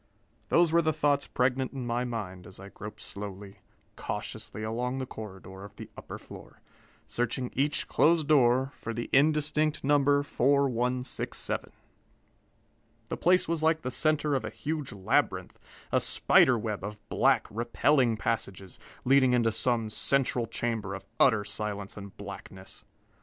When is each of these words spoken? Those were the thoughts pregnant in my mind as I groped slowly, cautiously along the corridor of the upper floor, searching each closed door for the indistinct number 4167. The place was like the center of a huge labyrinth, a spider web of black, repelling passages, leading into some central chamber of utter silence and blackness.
Those 0.49 0.71
were 0.71 0.81
the 0.81 0.91
thoughts 0.93 1.27
pregnant 1.27 1.73
in 1.73 1.85
my 1.85 2.05
mind 2.05 2.47
as 2.47 2.59
I 2.59 2.69
groped 2.69 3.01
slowly, 3.01 3.59
cautiously 3.95 4.63
along 4.63 4.97
the 4.97 5.05
corridor 5.05 5.63
of 5.63 5.75
the 5.75 5.91
upper 5.95 6.17
floor, 6.17 6.59
searching 7.05 7.51
each 7.53 7.87
closed 7.87 8.27
door 8.27 8.71
for 8.73 8.95
the 8.95 9.11
indistinct 9.13 9.83
number 9.83 10.23
4167. 10.23 11.71
The 13.09 13.17
place 13.17 13.47
was 13.47 13.61
like 13.61 13.83
the 13.83 13.91
center 13.91 14.33
of 14.33 14.43
a 14.43 14.49
huge 14.49 14.91
labyrinth, 14.91 15.59
a 15.91 16.01
spider 16.01 16.57
web 16.57 16.83
of 16.83 16.97
black, 17.07 17.45
repelling 17.51 18.17
passages, 18.17 18.79
leading 19.05 19.33
into 19.33 19.51
some 19.51 19.91
central 19.91 20.47
chamber 20.47 20.95
of 20.95 21.05
utter 21.19 21.45
silence 21.45 21.95
and 21.95 22.17
blackness. 22.17 22.83